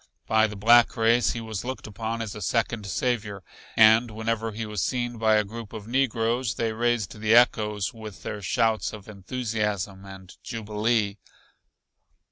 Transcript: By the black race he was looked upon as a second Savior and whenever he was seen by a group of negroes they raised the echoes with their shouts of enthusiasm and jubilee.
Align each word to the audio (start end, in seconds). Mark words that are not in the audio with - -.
By 0.25 0.47
the 0.47 0.55
black 0.55 0.97
race 0.97 1.33
he 1.33 1.41
was 1.41 1.63
looked 1.63 1.85
upon 1.85 2.23
as 2.23 2.33
a 2.33 2.41
second 2.41 2.87
Savior 2.87 3.43
and 3.77 4.09
whenever 4.09 4.51
he 4.51 4.65
was 4.65 4.81
seen 4.81 5.19
by 5.19 5.35
a 5.35 5.43
group 5.43 5.73
of 5.73 5.87
negroes 5.87 6.55
they 6.55 6.73
raised 6.73 7.19
the 7.19 7.35
echoes 7.35 7.93
with 7.93 8.23
their 8.23 8.41
shouts 8.41 8.93
of 8.93 9.07
enthusiasm 9.07 10.03
and 10.03 10.35
jubilee. 10.41 11.17